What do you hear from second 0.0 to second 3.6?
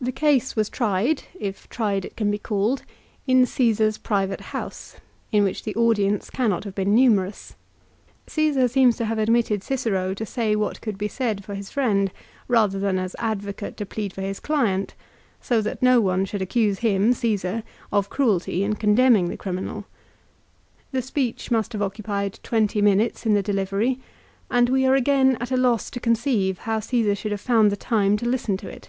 The case was tried, if tried it can be called, in